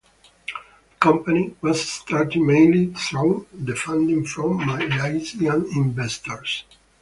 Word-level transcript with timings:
The 0.47 0.53
company 0.99 1.55
was 1.61 1.87
started 1.87 2.41
mainly 2.41 2.87
through 2.87 3.45
the 3.53 3.75
funding 3.75 4.25
from 4.25 4.57
Malaysian 4.57 5.45
investors. 5.75 6.63